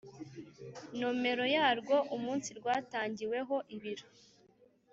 [0.99, 4.05] nomero yarwo umunsi rwatangiweho ibiro